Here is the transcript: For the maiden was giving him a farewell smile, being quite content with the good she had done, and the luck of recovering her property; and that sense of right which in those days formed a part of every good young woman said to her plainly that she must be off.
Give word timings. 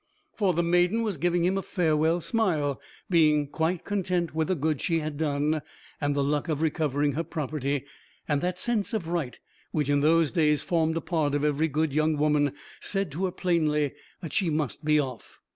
For 0.33 0.55
the 0.55 0.63
maiden 0.63 1.03
was 1.03 1.17
giving 1.19 1.45
him 1.45 1.59
a 1.59 1.61
farewell 1.61 2.21
smile, 2.21 2.81
being 3.07 3.45
quite 3.47 3.85
content 3.85 4.33
with 4.33 4.47
the 4.47 4.55
good 4.55 4.81
she 4.81 4.97
had 4.97 5.15
done, 5.15 5.61
and 6.01 6.15
the 6.15 6.23
luck 6.23 6.49
of 6.49 6.59
recovering 6.63 7.11
her 7.11 7.23
property; 7.23 7.85
and 8.27 8.41
that 8.41 8.57
sense 8.57 8.95
of 8.95 9.07
right 9.09 9.37
which 9.71 9.89
in 9.89 9.99
those 9.99 10.31
days 10.31 10.63
formed 10.63 10.97
a 10.97 11.01
part 11.01 11.35
of 11.35 11.45
every 11.45 11.67
good 11.67 11.93
young 11.93 12.17
woman 12.17 12.53
said 12.79 13.11
to 13.11 13.25
her 13.25 13.31
plainly 13.31 13.93
that 14.21 14.33
she 14.33 14.49
must 14.49 14.83
be 14.83 14.99
off. 14.99 15.39